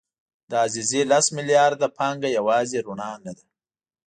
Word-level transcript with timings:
د 0.49 0.51
عزیزي 0.65 1.01
لس 1.11 1.25
میلیارده 1.37 1.87
پانګه 1.97 2.29
یوازې 2.37 2.77
رڼا 2.85 3.11
نه 3.25 3.31
ده. 3.37 3.45